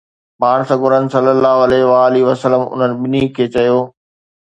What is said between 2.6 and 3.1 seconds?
انهن